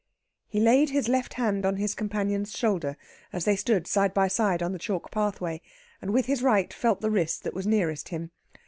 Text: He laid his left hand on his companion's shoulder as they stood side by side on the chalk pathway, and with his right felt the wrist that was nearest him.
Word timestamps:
He 0.47 0.59
laid 0.59 0.89
his 0.89 1.07
left 1.07 1.35
hand 1.35 1.63
on 1.63 1.75
his 1.75 1.93
companion's 1.93 2.57
shoulder 2.57 2.97
as 3.31 3.45
they 3.45 3.55
stood 3.55 3.85
side 3.85 4.15
by 4.15 4.29
side 4.29 4.63
on 4.63 4.71
the 4.71 4.79
chalk 4.79 5.11
pathway, 5.11 5.61
and 6.01 6.09
with 6.11 6.25
his 6.25 6.41
right 6.41 6.73
felt 6.73 7.01
the 7.01 7.11
wrist 7.11 7.43
that 7.43 7.53
was 7.53 7.67
nearest 7.67 8.09
him. 8.09 8.31